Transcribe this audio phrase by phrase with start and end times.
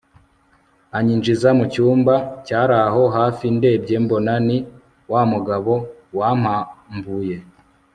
[0.97, 2.15] anyinjiza mucyumba
[2.45, 4.57] cyaraho hafi ndebye mbona ni
[5.11, 5.73] wamugabo
[6.17, 7.37] wampambuye